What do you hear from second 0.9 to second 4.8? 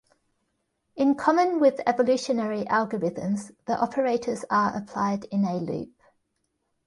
In common with evolutionary algorithms, the operators are